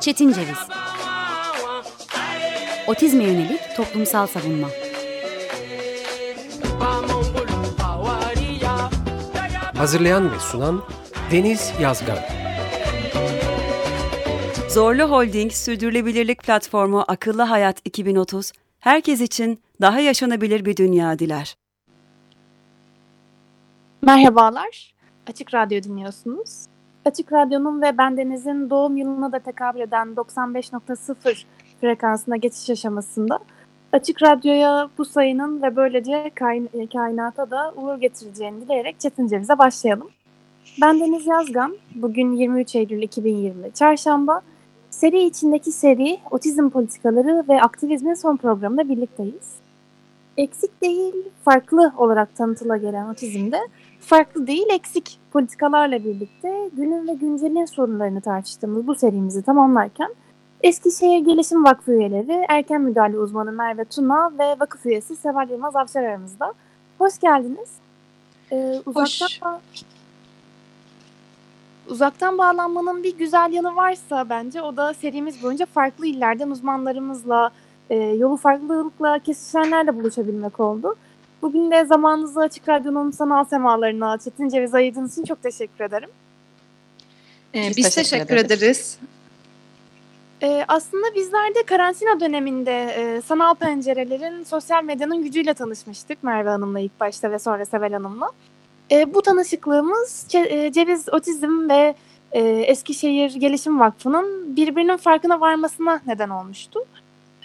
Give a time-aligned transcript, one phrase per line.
[0.00, 0.68] Çetin Ceviz
[2.86, 4.68] Otizme yönelik toplumsal savunma
[9.76, 10.82] Hazırlayan ve sunan
[11.30, 12.18] Deniz Yazgan
[14.68, 21.56] Zorlu Holding Sürdürülebilirlik Platformu Akıllı Hayat 2030, herkes için daha yaşanabilir bir dünya diler.
[24.02, 24.94] Merhabalar,
[25.26, 26.71] Açık Radyo dinliyorsunuz.
[27.04, 31.44] Açık Radyo'nun ve bendenizin doğum yılına da tekabül eden 95.0
[31.80, 33.38] frekansına geçiş aşamasında
[33.92, 40.08] Açık Radyo'ya bu sayının ve böylece kain kainata da uğur getireceğini dileyerek Çetin Ceviz'e başlayalım.
[40.80, 44.42] Ben Deniz Yazgan, bugün 23 Eylül 2020 Çarşamba.
[44.90, 49.52] Seri içindeki seri, otizm politikaları ve aktivizmin son programında birlikteyiz.
[50.36, 53.60] Eksik değil, farklı olarak tanıtıla gelen otizmde
[54.02, 60.14] farklı değil eksik politikalarla birlikte günün ve güncelin sorunlarını tartıştığımız bu serimizi tamamlarken
[60.62, 66.02] Eskişehir Gelişim Vakfı üyeleri, erken müdahale uzmanı Merve Tuna ve vakıf üyesi Seval Yılmaz Avşar
[66.02, 66.54] aramızda.
[66.98, 67.70] Hoş geldiniz.
[68.52, 69.82] Ee, uzaktan, Hoş.
[71.88, 77.50] uzaktan bağlanmanın bir güzel yanı varsa bence o da serimiz boyunca farklı illerden uzmanlarımızla,
[77.90, 80.96] e, yolu farklılıkla kesişenlerle buluşabilmek oldu.
[81.42, 86.10] Bugün de zamanınızı Açık Radyo'nun sanal semalarına Çetin Ceviz ayırdığınız için çok teşekkür ederim.
[87.54, 88.62] Ee, biz, biz teşekkür, teşekkür ederiz.
[88.62, 88.98] ederiz.
[90.42, 96.80] Ee, aslında bizler de karantina döneminde e, sanal pencerelerin sosyal medyanın gücüyle tanışmıştık Merve Hanım'la
[96.80, 98.30] ilk başta ve sonra Sevel Hanım'la.
[98.90, 101.94] E, bu tanışıklığımız Ce- Ceviz Otizm ve
[102.32, 106.80] e, Eskişehir Gelişim Vakfı'nın birbirinin farkına varmasına neden olmuştu.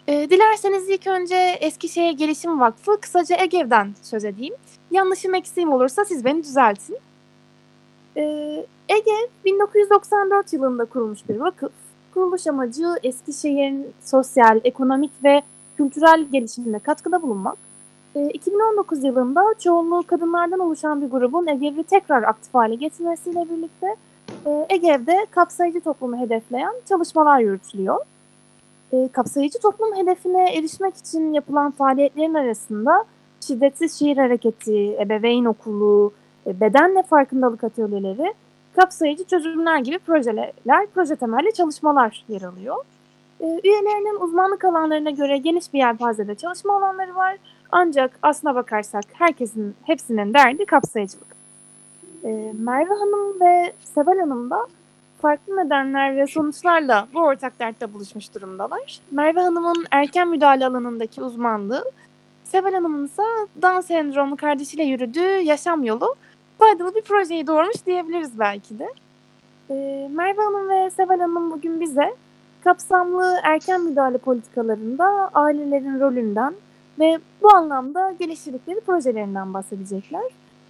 [0.07, 4.53] E, dilerseniz ilk önce Eskişehir Gelişim Vakfı, kısaca EGEV'den söz edeyim.
[4.91, 6.97] Yanlışım eksiğim olursa siz beni düzeltin.
[8.17, 8.21] E,
[8.89, 11.71] EGEV 1994 yılında kurulmuş bir vakıf.
[12.13, 15.41] Kuruluş amacı Eskişehir'in sosyal, ekonomik ve
[15.77, 17.57] kültürel gelişimine katkıda bulunmak.
[18.15, 23.95] E, 2019 yılında çoğunluğu kadınlardan oluşan bir grubun EGEV'i tekrar aktif hale getirmesiyle birlikte
[24.45, 27.97] e, EGEV'de kapsayıcı toplumu hedefleyen çalışmalar yürütülüyor.
[28.93, 33.05] E, kapsayıcı toplum hedefine erişmek için yapılan faaliyetlerin arasında
[33.47, 36.13] şiddetsiz şiir hareketi, ebeveyn okulu,
[36.47, 38.33] e, bedenle farkındalık atölyeleri,
[38.75, 40.51] kapsayıcı çözümler gibi projeler,
[40.93, 42.75] proje temelli çalışmalar yer alıyor.
[43.39, 47.37] E, üyelerinin uzmanlık alanlarına göre geniş bir yelpazede çalışma alanları var.
[47.71, 51.27] Ancak aslına bakarsak herkesin, hepsinin derdi kapsayıcılık.
[52.23, 54.67] E, Merve Hanım ve Seval Hanım da
[55.21, 58.99] farklı nedenler ve sonuçlarla bu ortak dertte buluşmuş durumdalar.
[59.11, 61.91] Merve Hanım'ın erken müdahale alanındaki uzmanlığı,
[62.43, 63.23] Seval Hanım'ın ise
[63.61, 66.15] Down sendromlu kardeşiyle yürüdüğü yaşam yolu
[66.57, 68.87] faydalı bir projeyi doğurmuş diyebiliriz belki de.
[69.69, 72.15] Ee, Merve Hanım ve Seval Hanım bugün bize
[72.63, 76.53] kapsamlı erken müdahale politikalarında ailelerin rolünden
[76.99, 80.23] ve bu anlamda geliştirdikleri projelerinden bahsedecekler.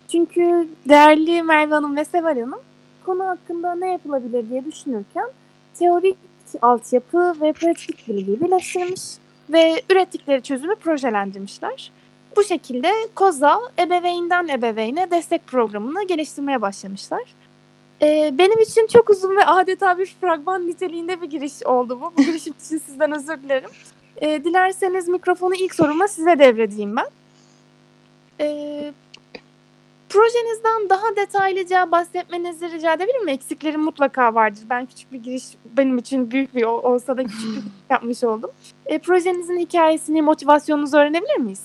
[0.07, 2.59] Çünkü değerli Merve Hanım ve Seval Hanım
[3.07, 5.27] konu hakkında ne yapılabilir diye düşünürken
[5.79, 6.17] teorik
[6.61, 9.01] altyapı ve pratik bilgiyi birleştirmiş
[9.49, 11.91] ve ürettikleri çözümü projelendirmişler.
[12.35, 17.23] Bu şekilde KOZA ebeveynden ebeveyne destek programını geliştirmeye başlamışlar.
[18.01, 22.13] Ee, benim için çok uzun ve adeta bir fragman niteliğinde bir giriş oldu bu.
[22.17, 23.69] Bu girişim için sizden özür dilerim.
[24.21, 27.07] Ee, dilerseniz mikrofonu ilk soruma size devredeyim ben.
[28.39, 28.93] Ee,
[30.09, 33.27] Projenizden daha detaylıca bahsetmenizi rica edebilir miyim?
[33.29, 34.61] Eksiklerim mutlaka vardır.
[34.69, 35.43] Ben küçük bir giriş,
[35.77, 38.51] benim için büyük bir olsa da küçük bir yapmış oldum.
[38.85, 41.61] E, projenizin hikayesini, motivasyonunuzu öğrenebilir miyiz?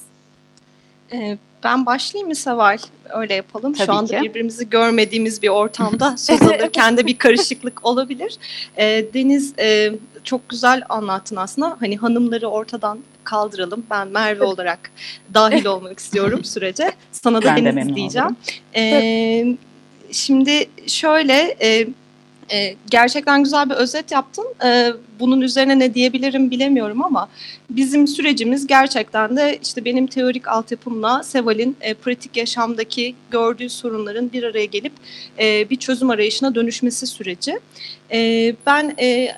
[1.13, 2.79] E, ben başlayayım mı Seval?
[3.11, 3.73] Öyle yapalım.
[3.73, 4.23] Tabii Şu anda ki.
[4.23, 8.39] birbirimizi görmediğimiz bir ortamda söz alırken de bir karışıklık olabilir.
[8.77, 9.93] E, Deniz e,
[10.25, 11.77] çok güzel anlattın aslında.
[11.81, 13.87] Hani hanımları ortadan kaldıralım.
[13.91, 14.91] Ben Merve olarak
[15.35, 16.93] dahil olmak istiyorum sürece.
[17.25, 18.37] Sana da ben Deniz de diyeceğim.
[18.77, 19.56] Ee,
[20.12, 21.87] şimdi şöyle e,
[22.53, 24.47] e, gerçekten güzel bir özet yaptın.
[24.64, 27.29] E, bunun üzerine ne diyebilirim bilemiyorum ama
[27.70, 34.43] bizim sürecimiz gerçekten de işte benim teorik altyapımla Seval'in e, pratik yaşamdaki gördüğü sorunların bir
[34.43, 34.93] araya gelip
[35.38, 37.58] e, bir çözüm arayışına dönüşmesi süreci.
[38.12, 39.29] E, ben e,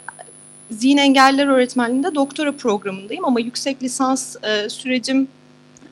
[0.71, 5.29] zihin engelliler öğretmenliğinde doktora programındayım ama yüksek lisans e, sürecim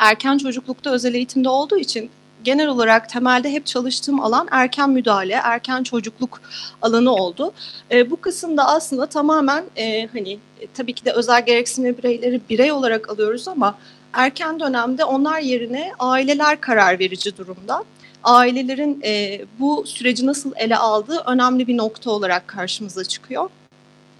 [0.03, 2.11] erken çocuklukta özel eğitimde olduğu için
[2.45, 6.41] genel olarak temelde hep çalıştığım alan erken müdahale, erken çocukluk
[6.83, 7.53] alanı oldu.
[7.91, 12.73] E, bu kısımda aslında tamamen e, hani e, tabii ki de özel gereksinimli bireyleri birey
[12.73, 13.79] olarak alıyoruz ama
[14.13, 17.85] erken dönemde onlar yerine aileler karar verici durumda.
[18.25, 23.51] ailelerin e, bu süreci nasıl ele aldığı önemli bir nokta olarak karşımıza çıkıyor.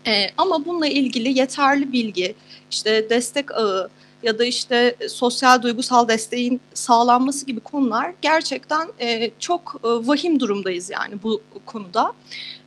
[0.07, 2.35] E, ama bununla ilgili yeterli bilgi,
[2.71, 3.89] işte destek ağı
[4.23, 10.91] ya da işte sosyal duygusal desteğin sağlanması gibi konular gerçekten e, çok e, vahim durumdayız
[10.91, 12.13] yani bu konuda.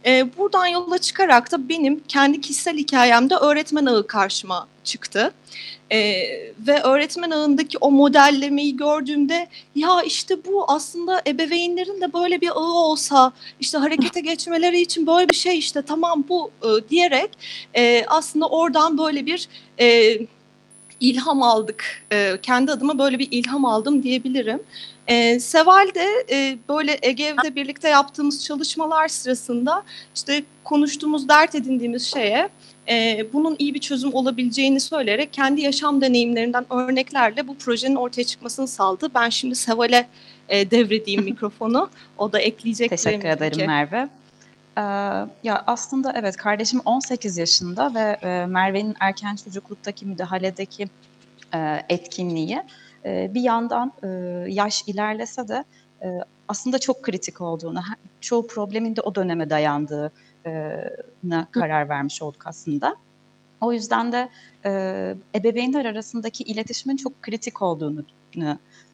[0.05, 5.33] E, buradan yola çıkarak da benim kendi kişisel hikayemde öğretmen ağı karşıma çıktı.
[5.91, 5.97] E,
[6.67, 12.73] ve öğretmen ağındaki o modellemeyi gördüğümde ya işte bu aslında ebeveynlerin de böyle bir ağı
[12.73, 17.29] olsa işte harekete geçmeleri için böyle bir şey işte tamam bu e, diyerek
[17.75, 19.47] e, aslında oradan böyle bir
[19.79, 20.17] e,
[21.09, 22.03] ilham aldık.
[22.11, 24.59] E, kendi adıma böyle bir ilham aldım diyebilirim.
[25.07, 29.83] E, Seval de e, böyle Ege'de birlikte yaptığımız çalışmalar sırasında
[30.15, 32.49] işte konuştuğumuz, dert edindiğimiz şeye
[32.89, 38.67] e, bunun iyi bir çözüm olabileceğini söyleyerek kendi yaşam deneyimlerinden örneklerle bu projenin ortaya çıkmasını
[38.67, 39.09] sağladı.
[39.15, 40.07] Ben şimdi Seval'e
[40.49, 41.89] e, devredeyim mikrofonu.
[42.17, 42.89] O da ekleyecek.
[42.89, 43.67] Teşekkür ederim ki.
[43.67, 44.09] Merve.
[44.77, 44.81] Ee,
[45.43, 50.87] ya aslında evet kardeşim 18 yaşında ve e, Merve'nin erken çocukluktaki müdahaledeki
[51.53, 52.63] e, etkinliği
[53.05, 54.07] e, bir yandan e,
[54.49, 55.63] yaş ilerlese de
[56.01, 56.07] e,
[56.47, 57.81] aslında çok kritik olduğunu,
[58.21, 60.11] çoğu problemin de o döneme dayandığına
[61.51, 62.95] karar vermiş olduk aslında.
[63.61, 64.29] O yüzden de
[64.65, 64.71] e,
[65.35, 68.05] ebeveynler arasındaki iletişimin çok kritik olduğunu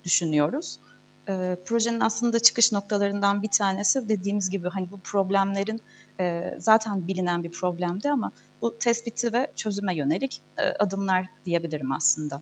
[0.04, 0.80] düşünüyoruz.
[1.30, 5.82] E, projenin aslında çıkış noktalarından bir tanesi dediğimiz gibi hani bu problemlerin
[6.20, 8.32] e, zaten bilinen bir problemdi ama
[8.62, 12.42] bu tespiti ve çözüme yönelik e, adımlar diyebilirim aslında.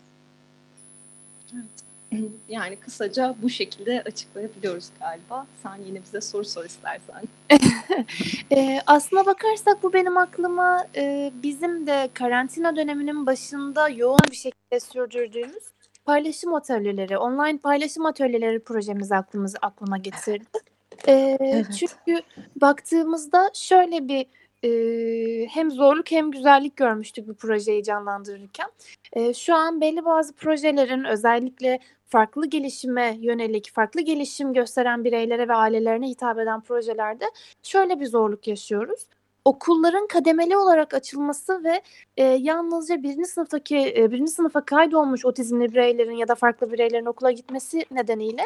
[1.53, 1.89] Evet.
[2.49, 5.47] Yani kısaca bu şekilde açıklayabiliyoruz galiba.
[5.63, 7.23] Sen yine bize soru sor istersen.
[8.51, 14.79] e, aslına bakarsak bu benim aklıma e, bizim de karantina döneminin başında yoğun bir şekilde
[14.79, 15.63] sürdürdüğümüz
[16.09, 20.59] paylaşım atölyeleri, online paylaşım atölyeleri projemiz aklımız aklıma getirdi.
[21.07, 21.65] E, evet.
[21.79, 22.21] Çünkü
[22.61, 24.25] baktığımızda şöyle bir
[24.63, 28.67] e, hem zorluk hem güzellik görmüştük bu projeyi canlandırırken.
[29.13, 35.53] E, şu an belli bazı projelerin özellikle farklı gelişime yönelik, farklı gelişim gösteren bireylere ve
[35.53, 37.25] ailelerine hitap eden projelerde
[37.63, 39.07] şöyle bir zorluk yaşıyoruz.
[39.49, 41.81] Okulların kademeli olarak açılması ve
[42.17, 47.31] e, yalnızca birinci sınıftaki e, birinci sınıfa kaydolmuş otizmli bireylerin ya da farklı bireylerin okula
[47.31, 48.41] gitmesi nedeniyle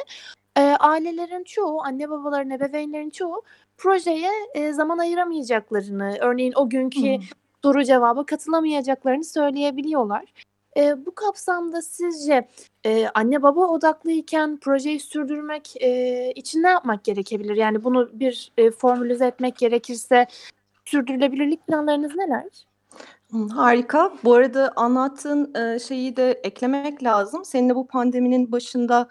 [0.58, 3.42] e, ailelerin çoğu, anne babaların, ebeveynlerin çoğu
[3.78, 7.24] projeye e, zaman ayıramayacaklarını, örneğin o günkü hmm.
[7.64, 10.34] soru cevaba katılamayacaklarını söyleyebiliyorlar.
[10.78, 12.48] E, bu kapsamda sizce
[12.86, 17.56] e, anne baba odaklıyken projeyi sürdürmek e, için ne yapmak gerekebilir?
[17.56, 20.28] Yani bunu bir e, formülize etmek gerekirse
[20.86, 22.66] sürdürülebilirlik planlarınız neler?
[23.34, 24.14] Harika.
[24.24, 27.46] Bu arada anlattığın şeyi de eklemek lazım.
[27.46, 29.10] Seninle bu pandeminin başında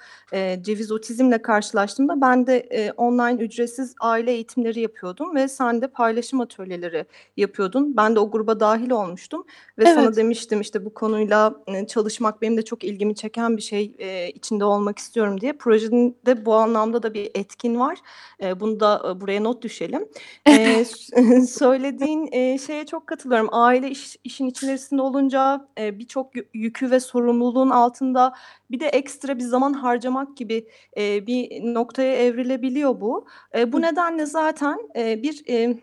[0.60, 7.06] ceviz otizmle karşılaştığımda ben de online ücretsiz aile eğitimleri yapıyordum ve sen de paylaşım atölyeleri
[7.36, 7.96] yapıyordun.
[7.96, 9.44] Ben de o gruba dahil olmuştum
[9.78, 9.94] ve evet.
[9.94, 11.54] sana demiştim işte bu konuyla
[11.88, 13.84] çalışmak benim de çok ilgimi çeken bir şey
[14.34, 15.52] içinde olmak istiyorum diye.
[15.52, 17.98] Projenin de bu anlamda da bir etkin var.
[18.60, 20.08] Bunu da buraya not düşelim.
[21.46, 23.48] Söylediğin şeye çok katılıyorum.
[23.52, 28.34] Aile iş işin içerisinde olunca e, birçok yükü ve sorumluluğun altında
[28.70, 33.26] bir de ekstra bir zaman harcamak gibi e, bir noktaya evrilebiliyor bu.
[33.54, 35.78] E, bu nedenle zaten e, bir e,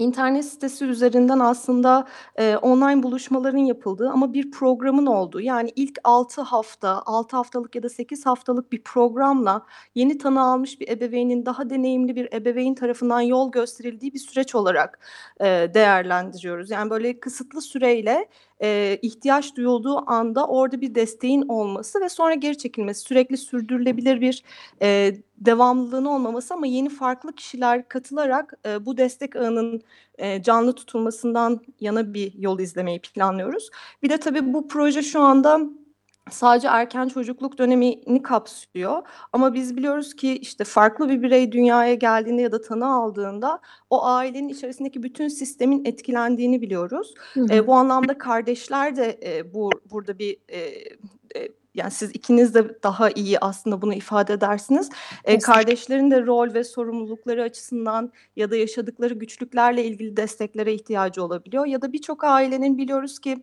[0.00, 6.42] internet sitesi üzerinden aslında e, online buluşmaların yapıldığı ama bir programın olduğu yani ilk 6
[6.42, 11.70] hafta, 6 haftalık ya da 8 haftalık bir programla yeni tanı almış bir ebeveynin daha
[11.70, 14.98] deneyimli bir ebeveyn tarafından yol gösterildiği bir süreç olarak
[15.40, 16.70] e, değerlendiriyoruz.
[16.70, 18.28] Yani böyle kısıtlı süreyle
[18.62, 24.44] e, ihtiyaç duyulduğu anda orada bir desteğin olması ve sonra geri çekilmesi sürekli sürdürülebilir bir
[24.82, 29.82] e, devamlılığın olmaması ama yeni farklı kişiler katılarak e, bu destek ağının
[30.18, 33.70] e, canlı tutulmasından yana bir yol izlemeyi planlıyoruz.
[34.02, 35.60] Bir de tabii bu proje şu anda
[36.30, 39.02] sadece erken çocukluk dönemini kapsıyor.
[39.32, 43.60] Ama biz biliyoruz ki işte farklı bir birey dünyaya geldiğinde ya da tanı aldığında
[43.90, 47.14] o ailenin içerisindeki bütün sistemin etkilendiğini biliyoruz.
[47.34, 47.46] Hı hı.
[47.52, 50.58] E, bu anlamda kardeşler de e, bu burada bir e,
[51.36, 54.90] e, yani siz ikiniz de daha iyi aslında bunu ifade edersiniz.
[55.24, 61.66] E, kardeşlerin de rol ve sorumlulukları açısından ya da yaşadıkları güçlüklerle ilgili desteklere ihtiyacı olabiliyor.
[61.66, 63.42] Ya da birçok ailenin biliyoruz ki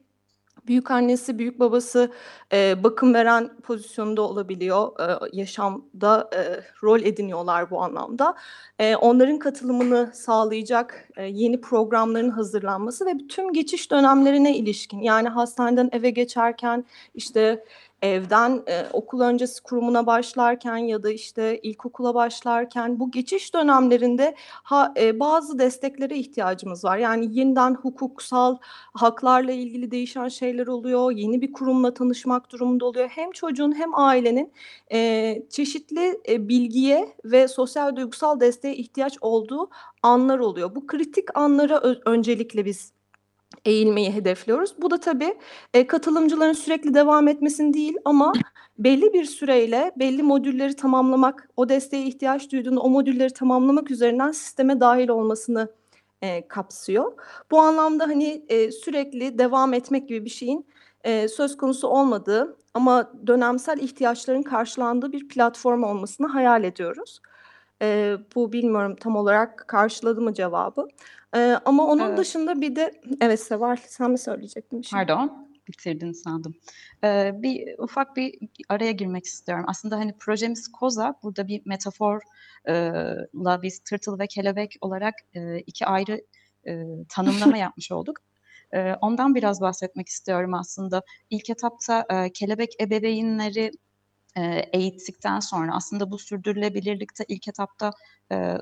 [0.68, 2.12] büyük annesi, büyük babası
[2.54, 4.92] e, bakım veren pozisyonda olabiliyor.
[5.00, 8.36] E, yaşamda e, rol ediniyorlar bu anlamda.
[8.80, 15.90] E, onların katılımını sağlayacak e, yeni programların hazırlanması ve tüm geçiş dönemlerine ilişkin yani hastaneden
[15.92, 16.86] eve geçerken
[17.16, 17.64] işte
[18.01, 24.94] evden e, okul öncesi kurumuna başlarken ya da işte ilkokula başlarken bu geçiş dönemlerinde ha,
[24.98, 26.98] e, bazı desteklere ihtiyacımız var.
[26.98, 28.58] Yani yeniden hukuksal
[28.94, 31.12] haklarla ilgili değişen şeyler oluyor.
[31.12, 33.10] Yeni bir kurumla tanışmak durumunda oluyor.
[33.10, 34.54] Hem çocuğun hem ailenin
[34.94, 39.70] e, çeşitli e, bilgiye ve sosyal duygusal desteğe ihtiyaç olduğu
[40.04, 40.75] anlar oluyor.
[40.75, 42.97] Bu kritik anlara öncelikle biz
[43.68, 44.74] eğilmeyi hedefliyoruz.
[44.82, 45.38] Bu da tabii
[45.74, 48.34] e, katılımcıların sürekli devam etmesini değil ama
[48.80, 54.80] belli bir süreyle belli modülleri tamamlamak, o desteğe ihtiyaç duyduğunda o modülleri tamamlamak üzerinden sisteme
[54.80, 55.72] dahil olmasını
[56.22, 57.12] e, kapsıyor.
[57.52, 60.66] Bu anlamda hani e, sürekli devam etmek gibi bir şeyin
[61.04, 67.20] e, söz konusu olmadığı ama dönemsel ihtiyaçların karşılandığı bir platform olmasını hayal ediyoruz.
[67.82, 70.88] E, bu bilmiyorum tam olarak karşıladı mı cevabı.
[71.36, 72.18] Ee, ama onun Evet.
[72.18, 76.56] dışında bir de evet Seval sen mi söyleyecektin bir Pardon, bitirdin sandım.
[77.04, 78.36] Ee, bir ufak bir
[78.70, 79.66] araya girmek istiyorum.
[79.68, 86.22] Aslında hani projemiz Koza, burada bir metaforla biz tırtıl ve kelebek olarak e, iki ayrı
[86.68, 88.18] e, tanımlama yapmış olduk.
[88.74, 91.02] E, ondan biraz bahsetmek istiyorum aslında.
[91.30, 93.72] İlk etapta e, kelebek ebeveynleri
[94.38, 97.91] e, eğittikten sonra aslında bu sürdürülebilirlikte ilk etapta
[98.32, 98.58] e,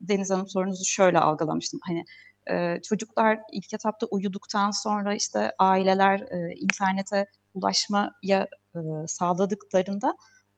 [0.00, 1.80] Deniz Hanım sorunuzu şöyle algılamıştım.
[1.82, 2.04] Hani
[2.50, 10.16] e, çocuklar ilk etapta uyuduktan sonra işte aileler e, internete ulaşmaya e, sağladıklarında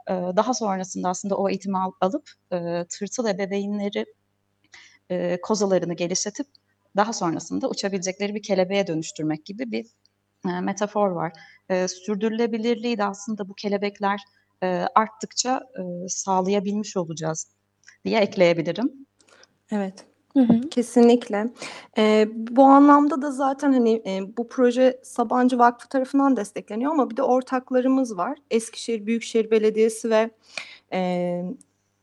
[0.09, 4.07] e, daha sonrasında aslında o eğitimi al, alıp e, tırtıl ebeveynleri
[5.11, 6.47] e, kozalarını geliştirip
[6.97, 9.87] daha sonrasında uçabilecekleri bir kelebeğe dönüştürmek gibi bir
[10.49, 11.33] e, metafor var.
[11.69, 14.21] E, sürdürülebilirliği de aslında bu kelebekler
[14.65, 17.47] e, arttıkça e, sağlayabilmiş olacağız
[18.05, 19.07] diye ekleyebilirim.
[19.71, 20.07] Evet.
[20.37, 20.61] Hı hı.
[20.71, 21.53] Kesinlikle.
[21.99, 27.17] Ee, bu anlamda da zaten hani e, bu proje Sabancı Vakfı tarafından destekleniyor ama bir
[27.17, 28.39] de ortaklarımız var.
[28.51, 30.31] Eskişehir Büyükşehir Belediyesi ve
[30.93, 31.43] e,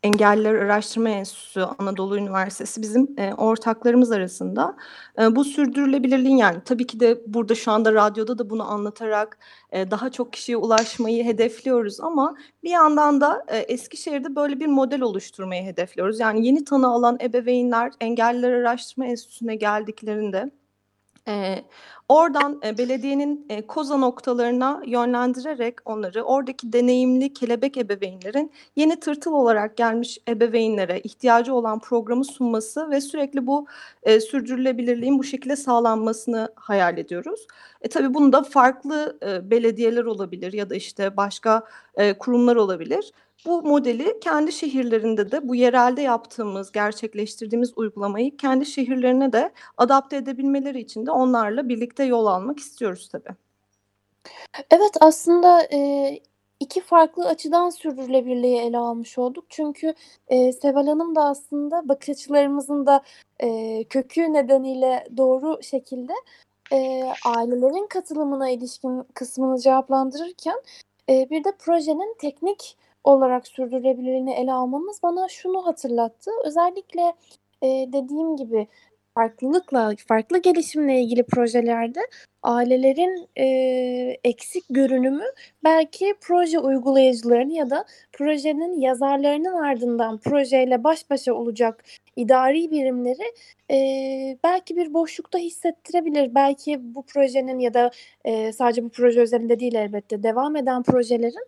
[0.03, 4.77] Engelliler Araştırma Enstitüsü Anadolu Üniversitesi bizim e, ortaklarımız arasında.
[5.22, 9.38] E, bu sürdürülebilirliğin yani tabii ki de burada şu anda radyoda da bunu anlatarak
[9.72, 15.01] e, daha çok kişiye ulaşmayı hedefliyoruz ama bir yandan da e, Eskişehir'de böyle bir model
[15.01, 16.20] oluşturmayı hedefliyoruz.
[16.20, 20.51] Yani yeni tanı alan ebeveynler Engelliler Araştırma Enstitüsü'ne geldiklerinde
[21.31, 21.63] e,
[22.09, 29.77] oradan e, belediyenin e, koza noktalarına yönlendirerek onları oradaki deneyimli kelebek ebeveynlerin yeni tırtıl olarak
[29.77, 33.67] gelmiş ebeveynlere ihtiyacı olan programı sunması ve sürekli bu
[34.03, 37.47] e, sürdürülebilirliğin bu şekilde sağlanmasını hayal ediyoruz.
[37.81, 41.63] E, tabii bunda farklı e, belediyeler olabilir ya da işte başka
[41.95, 43.11] e, kurumlar olabilir
[43.45, 50.79] bu modeli kendi şehirlerinde de bu yerelde yaptığımız, gerçekleştirdiğimiz uygulamayı kendi şehirlerine de adapte edebilmeleri
[50.79, 53.36] için de onlarla birlikte yol almak istiyoruz tabii.
[54.71, 56.19] Evet aslında e,
[56.60, 59.45] iki farklı açıdan sürdürülebilirliği ele almış olduk.
[59.50, 59.93] Çünkü
[60.27, 63.01] e, Seval Hanım da aslında bakış açılarımızın da
[63.39, 66.13] e, kökü nedeniyle doğru şekilde
[66.71, 70.62] e, ailelerin katılımına ilişkin kısmını cevaplandırırken
[71.10, 76.31] e, bir de projenin teknik olarak sürdürülebilirliğini ele almamız bana şunu hatırlattı.
[76.46, 77.01] Özellikle
[77.62, 78.67] e, dediğim gibi
[79.15, 82.01] farklılıkla, farklı gelişimle ilgili projelerde
[82.43, 83.45] ailelerin e,
[84.24, 85.25] eksik görünümü
[85.63, 91.83] belki proje uygulayıcılarını ya da projenin yazarlarının ardından projeyle baş başa olacak
[92.15, 93.33] idari birimleri
[93.71, 93.77] e,
[94.43, 96.36] belki bir boşlukta hissettirebilir.
[96.36, 97.91] Belki bu projenin ya da
[98.25, 101.45] e, sadece bu proje özelinde değil elbette devam eden projelerin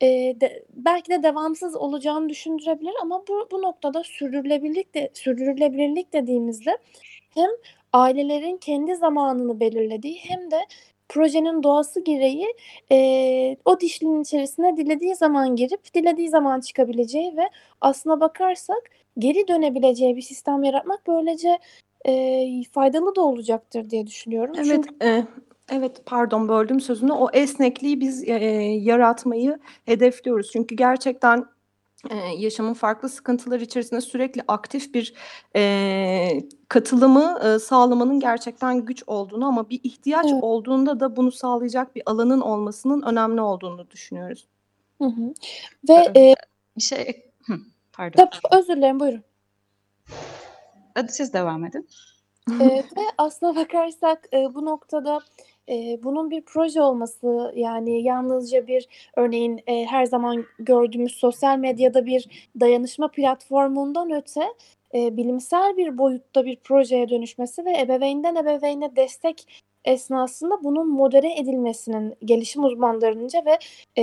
[0.00, 0.06] e,
[0.40, 6.78] de, belki de devamsız olacağını düşündürebilir ama bu, bu noktada sürdürülebilirlik de sürdürülebilirlik dediğimizde
[7.34, 7.50] hem
[7.96, 10.56] ailelerin kendi zamanını belirlediği hem de
[11.08, 12.54] projenin doğası gereği
[12.92, 17.48] e, o dişlinin içerisine dilediği zaman girip dilediği zaman çıkabileceği ve
[17.80, 18.82] aslına bakarsak
[19.18, 21.58] geri dönebileceği bir sistem yaratmak böylece
[22.08, 24.54] e, faydalı da olacaktır diye düşünüyorum.
[24.56, 24.94] Evet, Çünkü...
[25.04, 25.24] e,
[25.72, 27.12] evet pardon böldüm sözünü.
[27.12, 28.34] O esnekliği biz e,
[28.80, 30.50] yaratmayı hedefliyoruz.
[30.52, 31.44] Çünkü gerçekten
[32.10, 35.14] e, yaşamın farklı sıkıntılar içerisinde sürekli aktif bir
[35.56, 40.42] e, katılımı e, sağlamanın gerçekten güç olduğunu ama bir ihtiyaç evet.
[40.42, 44.46] olduğunda da bunu sağlayacak bir alanın olmasının önemli olduğunu düşünüyoruz.
[44.98, 45.34] Hı hı.
[45.88, 46.34] Ve e,
[46.76, 47.54] bir şey hı,
[47.92, 48.16] pardon.
[48.16, 49.22] Tabii, özür dilerim buyurun.
[50.94, 51.88] Hadi siz devam edin.
[52.60, 55.20] e, ve aslına bakarsak e, bu noktada
[55.68, 62.06] e, bunun bir proje olması yani yalnızca bir örneğin e, her zaman gördüğümüz sosyal medyada
[62.06, 62.28] bir
[62.60, 64.42] dayanışma platformundan öte
[64.94, 69.46] e, bilimsel bir boyutta bir projeye dönüşmesi ve ebeveynden ebeveyne destek
[69.84, 73.58] esnasında bunun modere edilmesinin gelişim uzmanlarınca ve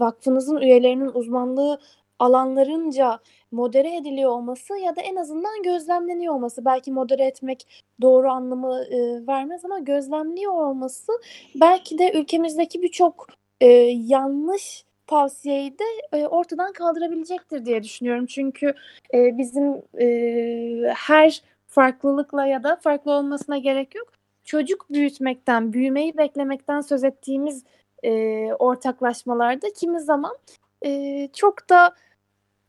[0.00, 1.80] vakfınızın üyelerinin uzmanlığı
[2.24, 3.18] alanlarınca
[3.52, 9.26] modere ediliyor olması ya da en azından gözlemleniyor olması belki modere etmek doğru anlamı e,
[9.26, 11.12] vermez ama gözlemliyor olması
[11.54, 13.26] belki de ülkemizdeki birçok
[13.60, 13.66] e,
[14.06, 15.84] yanlış tavsiyeyi de
[16.18, 18.26] e, ortadan kaldırabilecektir diye düşünüyorum.
[18.26, 18.74] Çünkü
[19.14, 24.08] e, bizim e, her farklılıkla ya da farklı olmasına gerek yok.
[24.44, 27.64] Çocuk büyütmekten, büyümeyi beklemekten söz ettiğimiz
[28.02, 28.10] e,
[28.58, 30.36] ortaklaşmalarda kimi zaman
[30.84, 31.94] e, çok da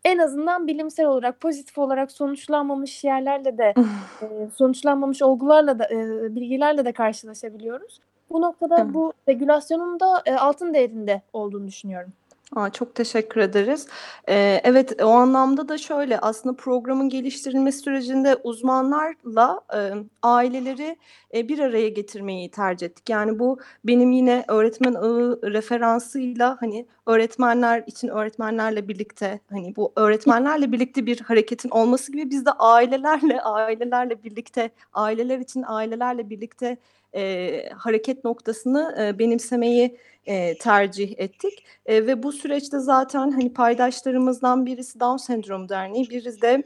[0.06, 3.74] en azından bilimsel olarak pozitif olarak sonuçlanmamış yerlerle de
[4.22, 8.00] e, sonuçlanmamış olgularla da e, bilgilerle de karşılaşabiliyoruz.
[8.30, 12.14] Bu noktada bu regülasyonun da e, altın değerinde olduğunu düşünüyorum.
[12.52, 13.88] Aa, çok teşekkür ederiz.
[14.30, 19.78] Ee, evet, o anlamda da şöyle aslında programın geliştirilmesi sürecinde uzmanlarla e,
[20.24, 20.98] aileleri
[21.34, 23.10] e, bir araya getirmeyi tercih ettik.
[23.10, 30.72] Yani bu benim yine öğretmen ağı referansıyla hani öğretmenler için öğretmenlerle birlikte hani bu öğretmenlerle
[30.72, 36.78] birlikte bir hareketin olması gibi biz de ailelerle ailelerle birlikte aileler için ailelerle birlikte
[37.16, 41.66] e, hareket noktasını e, benimsemeyi e, tercih ettik.
[41.86, 46.64] E, ve bu süreçte zaten hani paydaşlarımızdan birisi Down Sendrom Derneği, birisi de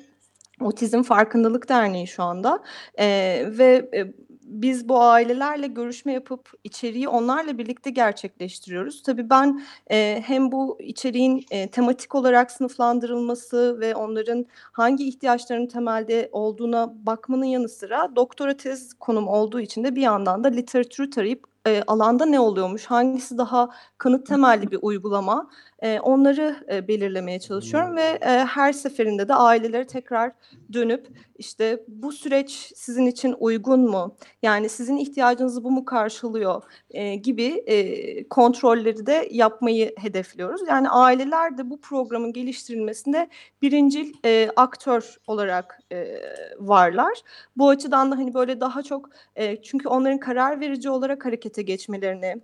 [0.62, 2.64] Otizm Farkındalık Derneği şu anda
[3.00, 3.06] e,
[3.48, 4.14] ve e,
[4.50, 9.04] biz bu ailelerle görüşme yapıp içeriği onlarla birlikte gerçekleştiriyoruz.
[9.04, 16.30] Tabii ben e, hem bu içeriğin e, tematik olarak sınıflandırılması ve onların hangi ihtiyaçlarının temelde
[16.32, 21.50] olduğuna bakmanın yanı sıra doktora tez konum olduğu için de bir yandan da literatürü tarayıp
[21.68, 25.50] e, alanda ne oluyormuş, hangisi daha kanıt temelli bir uygulama,
[25.82, 30.32] e, onları e, belirlemeye çalışıyorum ve e, her seferinde de aileleri tekrar
[30.74, 31.08] dönüp
[31.38, 37.46] işte bu süreç sizin için uygun mu, yani sizin ihtiyacınızı bu mu karşılıyor e, gibi
[37.46, 40.62] e, kontrolleri de yapmayı hedefliyoruz.
[40.68, 43.30] Yani aileler de bu programın geliştirilmesinde
[43.62, 46.22] birincil e, aktör olarak e,
[46.60, 47.22] varlar.
[47.58, 52.42] Bu açıdan da hani böyle daha çok e, çünkü onların karar verici olarak harekete geçmelerini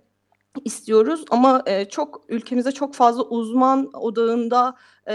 [0.64, 4.74] istiyoruz ama e, çok ülkemizde çok fazla uzman odağında
[5.08, 5.14] e,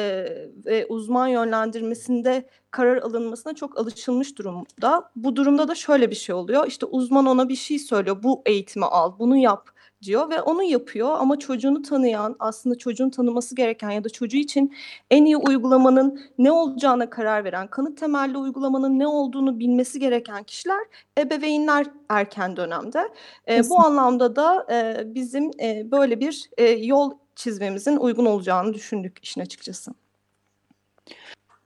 [0.65, 5.12] ve uzman yönlendirmesinde karar alınmasına çok alışılmış durumda.
[5.15, 6.67] Bu durumda da şöyle bir şey oluyor.
[6.67, 8.23] İşte uzman ona bir şey söylüyor.
[8.23, 9.69] Bu eğitimi al, bunu yap
[10.04, 14.76] diyor ve onu yapıyor ama çocuğunu tanıyan aslında çocuğun tanıması gereken ya da çocuğu için
[15.12, 20.82] en iyi uygulamanın ne olacağına karar veren kanıt temelli uygulamanın ne olduğunu bilmesi gereken kişiler
[21.18, 23.10] ebeveynler erken dönemde.
[23.50, 29.20] E, bu anlamda da e, bizim e, böyle bir e, yol çizmemizin uygun olacağını düşündük
[29.24, 29.92] işin açıkçası.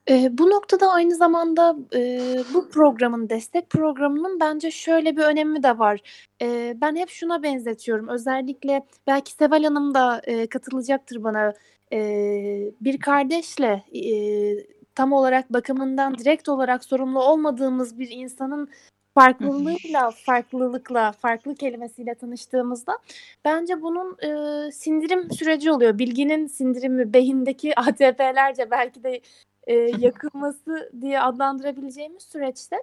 [0.10, 5.80] Eee, bu noktada aynı zamanda, eee, bu programın, destek programının bence şöyle bir önemi de
[5.80, 6.00] var.
[6.42, 8.08] Eee, ben hep şuna benzetiyorum.
[8.08, 11.54] Özellikle belki Seval Hanım da, eee, katılacaktır bana.
[11.92, 18.70] Eee, bir kardeşle, eee, tam olarak bakımından direkt olarak sorumlu olmadığımız bir insanın
[19.16, 22.98] farklılığıyla, farklılıkla, farklı kelimesiyle tanıştığımızda
[23.46, 25.98] bence bunun, eee, sindirim süreci oluyor.
[26.00, 29.22] Bilginin sindirimi, beyindeki ATP'lerce belki de
[29.68, 32.76] e, yakılması diye adlandırabileceğimiz süreçte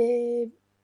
[0.00, 0.04] e,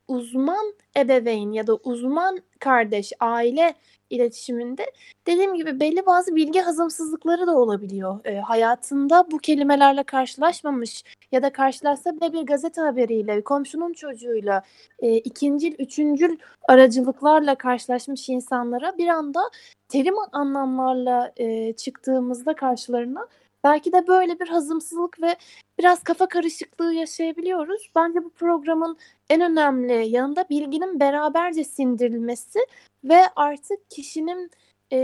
[0.08, 3.74] uzman ebeveyn ya da uzman kardeş, aile
[4.10, 4.92] iletişiminde
[5.26, 8.20] dediğim gibi belli bazı bilgi hazımsızlıkları da olabiliyor.
[8.24, 14.62] E, hayatında bu kelimelerle karşılaşmamış ya da karşılaşsa bile bir gazete haberiyle, komşunun çocuğuyla,
[14.98, 16.36] e, ikincil, üçüncül
[16.68, 19.40] aracılıklarla karşılaşmış insanlara bir anda
[19.88, 23.28] terim anlamlarla e, çıktığımızda karşılarına
[23.64, 25.36] Belki de böyle bir hazımsızlık ve
[25.78, 27.90] biraz kafa karışıklığı yaşayabiliyoruz.
[27.96, 28.98] Bence bu programın
[29.30, 32.58] en önemli yanında bilginin beraberce sindirilmesi
[33.04, 34.50] ve artık kişinin
[34.92, 35.00] e,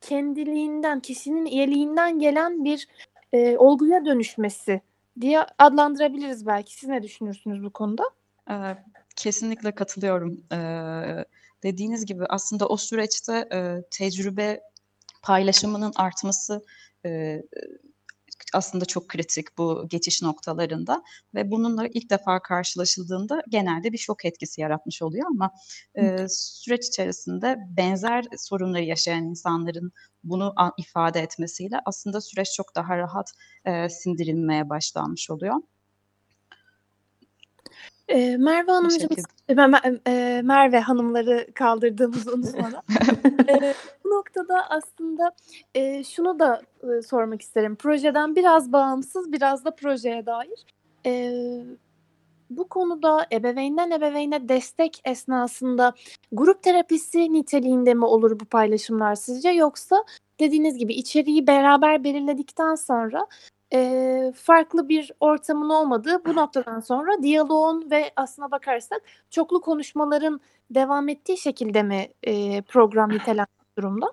[0.00, 2.88] kendiliğinden, kişinin iyiliğinden gelen bir
[3.32, 4.80] e, olguya dönüşmesi
[5.20, 6.74] diye adlandırabiliriz belki.
[6.74, 8.02] Siz ne düşünürsünüz bu konuda?
[9.16, 10.40] Kesinlikle katılıyorum.
[11.62, 13.48] Dediğiniz gibi aslında o süreçte
[13.90, 14.60] tecrübe
[15.22, 16.64] paylaşımının artması
[17.06, 17.42] e,
[18.54, 21.02] aslında çok kritik bu geçiş noktalarında
[21.34, 25.50] ve bununla ilk defa karşılaşıldığında genelde bir şok etkisi yaratmış oluyor ama
[25.94, 29.92] e, süreç içerisinde benzer sorunları yaşayan insanların
[30.24, 33.32] bunu ifade etmesiyle aslında süreç çok daha rahat
[33.64, 35.54] e, sindirilmeye başlanmış oluyor.
[38.08, 39.10] E, Merve Hanımcığım,
[40.06, 42.82] e, Merve Hanımları kaldırdığımızı unutmadan.
[43.48, 43.74] e,
[44.10, 45.32] noktada aslında
[45.74, 47.76] e, şunu da e, sormak isterim.
[47.76, 50.64] Projeden biraz bağımsız, biraz da projeye dair.
[51.06, 51.32] E,
[52.50, 55.92] bu konuda ebeveynden ebeveyne destek esnasında
[56.32, 60.04] grup terapisi niteliğinde mi olur bu paylaşımlar sizce yoksa
[60.40, 63.26] dediğiniz gibi içeriği beraber belirledikten sonra
[63.72, 71.08] e, farklı bir ortamın olmadığı bu noktadan sonra diyaloğun ve aslına bakarsak çoklu konuşmaların devam
[71.08, 74.06] ettiği şekilde mi e, program nitelenmiş durumda?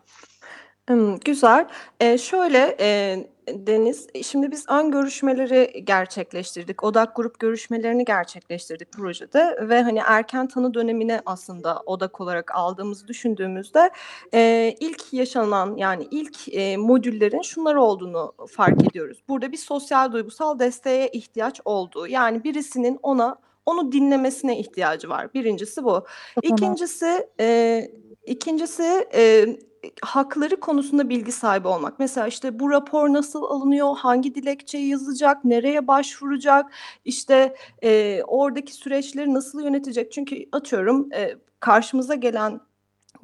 [1.25, 1.67] güzel.
[2.01, 6.83] Eee, şöyle, eee, Deniz, şimdi biz ön görüşmeleri gerçekleştirdik.
[6.83, 13.89] Odak grup görüşmelerini gerçekleştirdik projede ve, hani, erken tanı dönemine aslında odak olarak aldığımızı düşündüğümüzde,
[14.33, 19.23] eee, ilk yaşanan, yani, ilk, eee, modüllerin şunlar olduğunu fark ediyoruz.
[19.29, 25.33] Burada bir sosyal duygusal desteğe ihtiyaç olduğu, yani, birisinin ona onu dinlemesine ihtiyacı var.
[25.33, 26.05] Birincisi bu.
[26.41, 27.91] İkincisi, eee,
[28.27, 29.59] ikincisi, eee
[30.01, 31.99] hakları konusunda bilgi sahibi olmak.
[31.99, 36.71] Mesela işte bu rapor nasıl alınıyor, hangi dilekçeyi yazacak, nereye başvuracak,
[37.05, 40.11] işte e, oradaki süreçleri nasıl yönetecek.
[40.11, 42.59] Çünkü atıyorum e, karşımıza gelen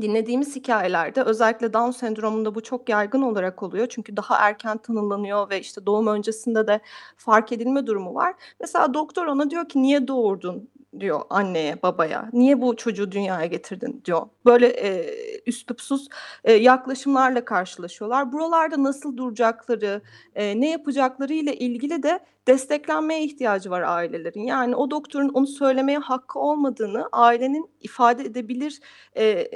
[0.01, 3.87] dinlediğimiz hikayelerde özellikle Down sendromunda bu çok yaygın olarak oluyor.
[3.89, 6.81] Çünkü daha erken tanımlanıyor ve işte doğum öncesinde de
[7.17, 8.35] fark edilme durumu var.
[8.59, 10.69] Mesela doktor ona diyor ki niye doğurdun?
[10.99, 12.29] Diyor anneye, babaya.
[12.33, 14.21] Niye bu çocuğu dünyaya getirdin diyor.
[14.45, 15.05] Böyle e,
[15.45, 16.07] üslupsuz
[16.43, 18.31] e, yaklaşımlarla karşılaşıyorlar.
[18.31, 20.01] Buralarda nasıl duracakları,
[20.35, 24.43] e, ne yapacakları ile ilgili de desteklenmeye ihtiyacı var ailelerin.
[24.43, 28.79] Yani o doktorun onu söylemeye hakkı olmadığını ailenin ifade edebilir
[29.17, 29.47] e,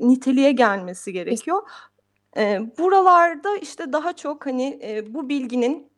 [0.00, 1.62] niteliğe gelmesi gerekiyor.
[2.36, 5.93] E, buralarda işte daha çok hani e, bu bilginin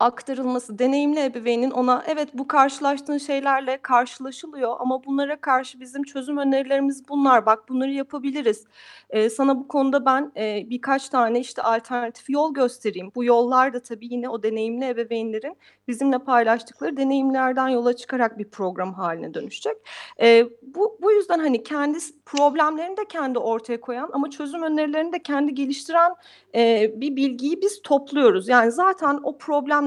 [0.00, 7.08] aktarılması, deneyimli ebeveynin ona evet bu karşılaştığın şeylerle karşılaşılıyor ama bunlara karşı bizim çözüm önerilerimiz
[7.08, 7.46] bunlar.
[7.46, 8.64] Bak bunları yapabiliriz.
[9.10, 13.12] Ee, sana bu konuda ben e, birkaç tane işte alternatif yol göstereyim.
[13.14, 15.56] Bu yollar da tabii yine o deneyimli ebeveynlerin
[15.88, 19.76] bizimle paylaştıkları deneyimlerden yola çıkarak bir program haline dönüşecek.
[20.20, 25.22] Ee, bu, bu yüzden hani kendi problemlerini de kendi ortaya koyan ama çözüm önerilerini de
[25.22, 26.14] kendi geliştiren
[26.54, 28.48] e, bir bilgiyi biz topluyoruz.
[28.48, 29.38] Yani zaten o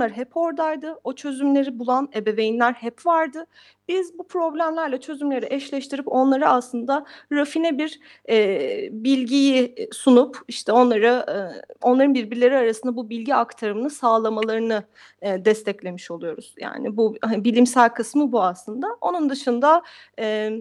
[0.04, 1.00] problemler hep oradaydı.
[1.04, 3.46] O çözümleri bulan ebeveynler hep vardı.
[3.88, 11.38] Biz bu problemlerle çözümleri eşleştirip onları aslında rafine bir e, bilgiyi sunup işte onları e,
[11.82, 14.84] onların birbirleri arasında bu bilgi aktarımını sağlamalarını
[15.22, 16.56] e, desteklemiş oluyoruz.
[16.60, 18.88] Yani bu hani, bilimsel kısmı bu aslında.
[19.02, 19.84] Onun dışında
[20.20, 20.52] e,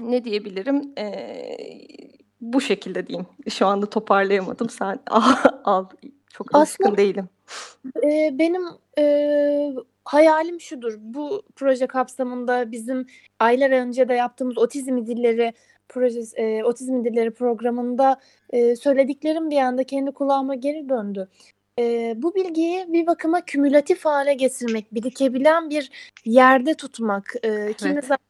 [0.00, 0.92] ne diyebilirim?
[0.98, 1.04] E,
[2.40, 3.26] bu şekilde diyeyim.
[3.48, 4.68] Şu anda toparlayamadım.
[4.68, 5.22] Sen al,
[5.64, 5.84] al.
[6.38, 7.28] Çok alışkın değilim.
[8.04, 8.62] E, benim
[8.98, 9.72] e,
[10.04, 10.94] hayalim şudur.
[10.98, 13.06] Bu proje kapsamında bizim
[13.38, 15.52] aylar önce de yaptığımız otizm dilleri
[15.88, 18.20] projesi, e, otizm dilleri programında
[18.50, 21.28] e, söylediklerim bir anda kendi kulağıma geri döndü.
[21.78, 25.90] E, bu bilgiyi bir bakıma kümülatif hale getirmek, birikebilen bir
[26.24, 28.04] yerde tutmak, e, kimi evet.
[28.04, 28.27] zaman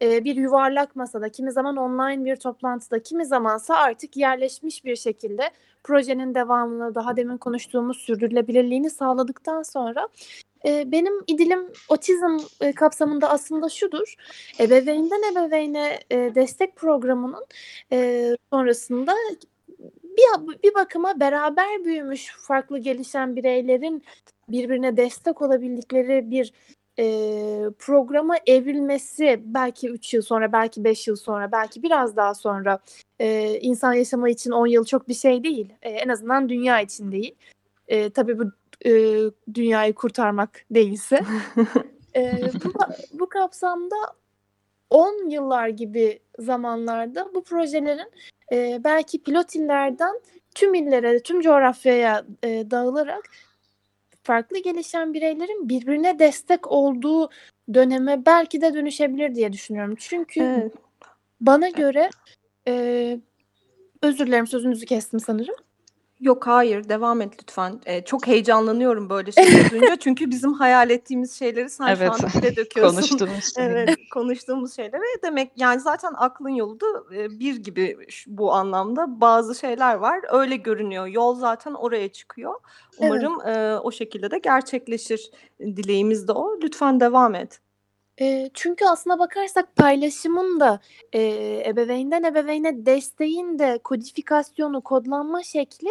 [0.00, 5.50] bir yuvarlak masada, kimi zaman online bir toplantıda, kimi zamansa artık yerleşmiş bir şekilde
[5.84, 10.08] projenin devamını, daha demin konuştuğumuz sürdürülebilirliğini sağladıktan sonra
[10.64, 12.38] benim idilim otizm
[12.76, 14.14] kapsamında aslında şudur.
[14.60, 17.46] Ebeveynden ebeveyne destek programının
[18.52, 19.14] sonrasında
[20.04, 24.02] bir, bir bakıma beraber büyümüş farklı gelişen bireylerin
[24.48, 26.52] birbirine destek olabildikleri bir
[27.00, 27.04] e,
[27.78, 32.78] programa evrilmesi belki 3 yıl sonra, belki 5 yıl sonra, belki biraz daha sonra
[33.18, 35.72] e, insan yaşamı için 10 yıl çok bir şey değil.
[35.82, 37.34] E, en azından dünya için değil.
[37.88, 38.44] E, tabii bu
[38.86, 38.90] e,
[39.54, 41.20] dünyayı kurtarmak değilse.
[42.16, 42.72] e, bu,
[43.12, 43.96] bu kapsamda
[44.90, 48.10] 10 yıllar gibi zamanlarda bu projelerin
[48.52, 50.20] e, belki pilot illerden
[50.54, 53.24] tüm illere, tüm coğrafyaya e, dağılarak
[54.22, 57.30] farklı gelişen bireylerin birbirine destek olduğu
[57.74, 59.94] döneme belki de dönüşebilir diye düşünüyorum.
[59.98, 60.72] Çünkü evet.
[61.40, 62.10] bana göre
[62.68, 63.20] e,
[64.02, 65.54] özür dilerim sözünüzü kestim sanırım.
[66.20, 67.80] Yok hayır devam et lütfen.
[67.86, 72.12] Ee, çok heyecanlanıyorum böyle şeyleri duyunca çünkü bizim hayal ettiğimiz şeyleri sen evet.
[72.20, 72.96] şu an dile döküyorsun.
[72.96, 79.20] konuştuğumuz evet konuştuğumuz şeyleri demek yani zaten aklın yolu da e, bir gibi bu anlamda
[79.20, 82.54] bazı şeyler var öyle görünüyor yol zaten oraya çıkıyor.
[82.98, 83.56] Umarım evet.
[83.56, 85.30] e, o şekilde de gerçekleşir
[85.60, 87.60] dileğimiz de o lütfen devam et.
[88.20, 90.80] Eee, çünkü aslına bakarsak paylaşımın da,
[91.14, 95.88] eee, ebeveynden ebeveyne desteğin de kodifikasyonu, kodlanma şekli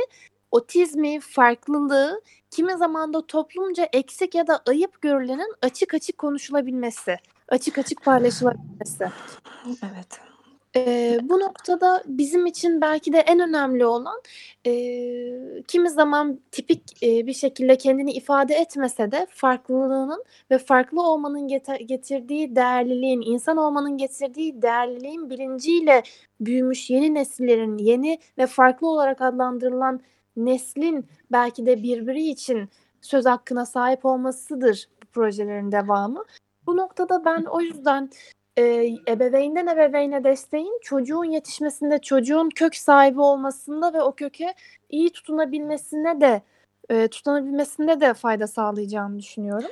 [0.52, 7.18] otizmi, farklılığı, kimi zaman da toplumca eksik ya da ayıp görülenin açık açık konuşulabilmesi,
[7.50, 9.14] açık açık paylaşılabilmesi.
[9.84, 10.20] Evet.
[10.76, 14.22] E, bu noktada bizim için belki de en önemli olan
[14.66, 21.48] e, kimi zaman tipik e, bir şekilde kendini ifade etmese de farklılığının ve farklı olmanın
[21.88, 26.04] getirdiği değerliliğin, insan olmanın getirdiği değerliliğin bilinciyle
[26.42, 30.02] büyümüş yeni nesillerin, yeni ve farklı olarak adlandırılan
[30.38, 32.70] neslin belki de birbiri için
[33.02, 36.24] söz hakkına sahip olmasıdır bu projelerin devamı.
[36.66, 38.10] Bu noktada ben o yüzden
[38.60, 44.54] e, ebeveynden ebeveyne desteğin çocuğun yetişmesinde, çocuğun kök sahibi olmasında ve o köke
[44.90, 46.42] iyi tutunabilmesine de
[46.90, 49.70] e, tutunabilmesinde de fayda sağlayacağını düşünüyorum.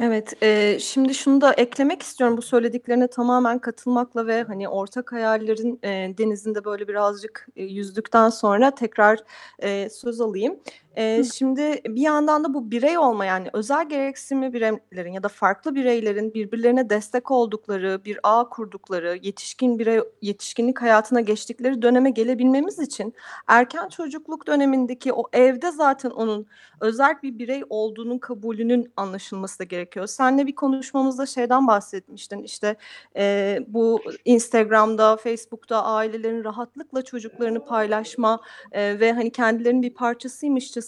[0.00, 5.80] Evet, eee, şimdi şunu da eklemek istiyorum bu söylediklerine tamamen katılmakla ve hani ortak hayallerin
[5.84, 9.18] eee, denizinde böyle birazcık eee, yüzdükten sonra tekrar
[9.62, 10.60] eee, söz alayım.
[10.96, 15.74] Eee, şimdi bir yandan da bu birey olma yani özel gereksinimli bireylerin ya da farklı
[15.74, 23.14] bireylerin birbirlerine destek oldukları, bir ağ kurdukları, yetişkin birey yetişkinlik hayatına geçtikleri döneme gelebilmemiz için
[23.46, 26.46] erken çocukluk dönemindeki o evde zaten onun
[26.80, 30.06] özel bir birey olduğunun kabulünün anlaşılması da gerekiyor.
[30.06, 32.76] Seninle bir konuşmamızda şeyden bahsetmiştin işte
[33.16, 38.40] e, bu Instagram'da, Facebook'ta ailelerin rahatlıkla çocuklarını paylaşma
[38.72, 40.85] e, ve hani kendilerinin bir parçasıymışçasına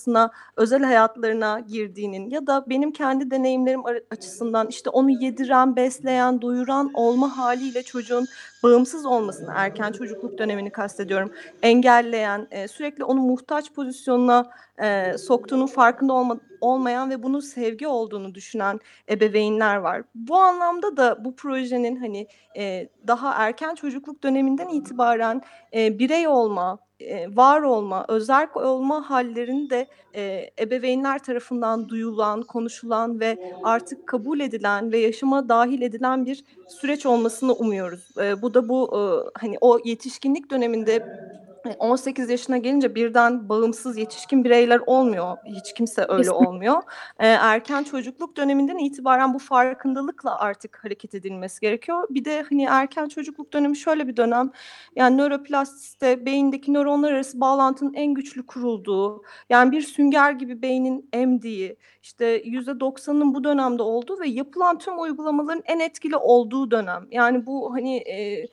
[0.56, 7.38] özel hayatlarına girdiğinin ya da benim kendi deneyimlerim açısından işte onu yediren, besleyen, doyuran olma
[7.38, 8.26] haliyle çocuğun
[8.62, 11.32] bağımsız olmasını, erken çocukluk dönemini kastediyorum,
[11.62, 14.50] engelleyen, e, sürekli onu muhtaç pozisyonuna
[14.82, 18.80] e, soktuğunun farkında olma, olmayan ve bunun sevgi olduğunu düşünen
[19.10, 20.02] ebeveynler var.
[20.14, 25.42] Bu anlamda da bu projenin hani e, daha erken çocukluk döneminden itibaren
[25.74, 26.78] e, birey olma,
[27.36, 34.92] var olma, özel olma hallerini de e, ebeveynler tarafından duyulan, konuşulan ve artık kabul edilen
[34.92, 38.08] ve yaşama dahil edilen bir süreç olmasını umuyoruz.
[38.20, 39.00] E, bu da bu e,
[39.40, 41.06] hani o yetişkinlik döneminde
[41.78, 45.36] 18 yaşına gelince birden bağımsız yetişkin bireyler olmuyor.
[45.46, 46.82] Hiç kimse öyle olmuyor.
[47.18, 52.06] Ee, erken çocukluk döneminden itibaren bu farkındalıkla artık hareket edilmesi gerekiyor.
[52.10, 54.50] Bir de hani erken çocukluk dönemi şöyle bir dönem.
[54.96, 61.76] Yani nöroplastisite beyindeki nöronlar arası bağlantının en güçlü kurulduğu, yani bir sünger gibi beynin emdiği,
[62.02, 67.06] işte %90'ın bu dönemde olduğu ve yapılan tüm uygulamaların en etkili olduğu dönem.
[67.10, 68.46] Yani bu hani e,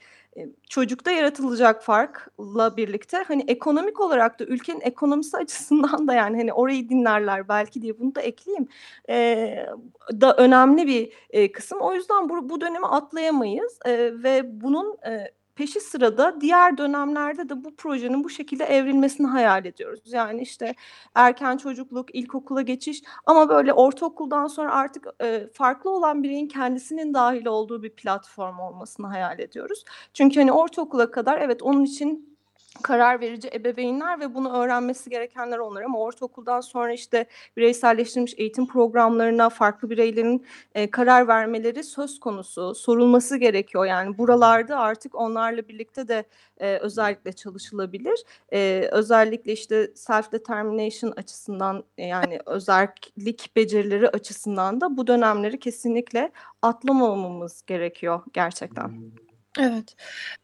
[0.69, 6.89] çocukta yaratılacak farkla birlikte hani ekonomik olarak da ülkenin ekonomisi açısından da yani hani orayı
[6.89, 8.67] dinlerler belki diye bunu da ekleyeyim
[9.09, 9.65] e,
[10.11, 11.81] da önemli bir e, kısım.
[11.81, 17.63] O yüzden bu, bu dönemi atlayamayız e, ve bunun e, peşi sırada diğer dönemlerde de
[17.63, 20.01] bu projenin bu şekilde evrilmesini hayal ediyoruz.
[20.05, 20.75] Yani işte
[21.15, 27.45] erken çocukluk, ilkokula geçiş ama böyle ortaokuldan sonra artık e, farklı olan bireyin kendisinin dahil
[27.45, 29.83] olduğu bir platform olmasını hayal ediyoruz.
[30.13, 32.34] Çünkü hani ortaokula kadar evet onun için
[32.81, 37.25] karar verici ebeveynler ve bunu öğrenmesi gerekenler onlar ama ortaokuldan sonra işte
[37.57, 43.85] bireyselleştirilmiş eğitim programlarına farklı bireylerin e, karar vermeleri söz konusu, sorulması gerekiyor.
[43.85, 46.23] Yani buralarda artık onlarla birlikte de
[46.57, 48.23] e, özellikle çalışılabilir.
[48.53, 56.31] E, özellikle işte self determination açısından e, yani özellik becerileri açısından da bu dönemleri kesinlikle
[56.61, 58.91] atlamamamız gerekiyor gerçekten.
[59.59, 59.95] Evet.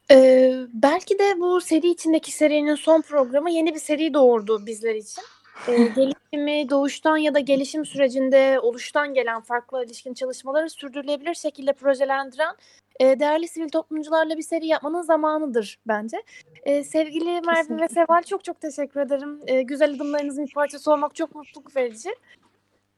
[0.09, 5.23] Eee, belki de bu seri içindeki serinin son programı yeni bir seri doğurdu bizler için.
[5.67, 12.55] Eee, gelişimi, doğuştan ya da gelişim sürecinde oluştan gelen farklı ilişkin çalışmaları sürdürülebilir şekilde projelendiren
[12.99, 16.23] eee, değerli sivil toplumcularla bir seri yapmanın zamanıdır bence.
[16.65, 19.39] Eee, sevgili Merve ve Seval çok çok teşekkür ederim.
[19.47, 22.09] Eee, güzel adımlarınızın bir parçası olmak çok mutluluk verici.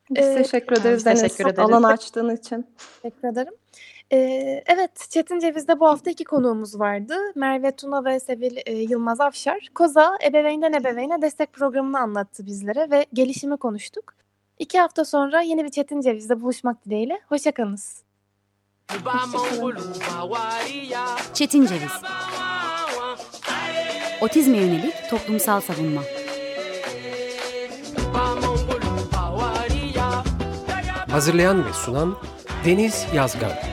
[0.10, 1.60] Biz teşekkür ederiz Deniz, teşekkür ederiz.
[1.70, 2.68] alan açtığın için.
[3.02, 3.54] Teşekkür ederim.
[4.14, 7.16] Eee, evet, Çetin Ceviz'de bu hafta iki konuğumuz vardı.
[7.36, 9.70] Merve Tuna ve Sevil Yılmaz Afşar.
[9.76, 14.14] Koza, ebeveynden ebeveyne destek programını anlattı bizlere ve gelişimi konuştuk.
[14.60, 17.22] İki hafta sonra yeni bir Çetin Ceviz'de buluşmak dileğiyle.
[17.30, 18.04] Hoşçakalınız.
[21.34, 21.92] Çetin Ceviz
[24.22, 26.02] Otizme yönelik toplumsal savunma
[31.12, 32.18] Hazırlayan ve sunan
[32.66, 33.73] Deniz Yazgan